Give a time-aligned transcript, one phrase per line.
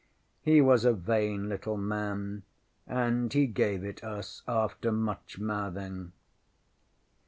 [0.01, 0.03] ŌĆØ
[0.41, 2.41] He was a vain little man,
[2.87, 6.11] and he gave it us after much mouthing.